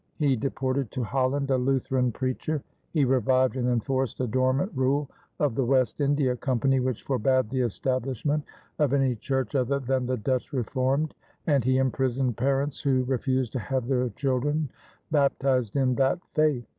[0.17, 5.07] He deported to Holland a Lutheran preacher; he revived and enforced a dormant rule
[5.39, 8.43] of the West India Company which forbade the establishment
[8.79, 11.13] of any church other than the Dutch Reformed;
[11.45, 14.69] and he imprisoned parents who refused to have their children
[15.11, 16.65] baptized in that faith.